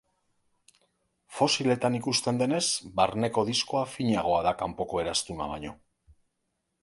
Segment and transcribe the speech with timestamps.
[1.39, 2.63] Fosiletan ikusten denez
[3.01, 5.77] barneko diskoa finagoa da kanpoko eraztuna baino.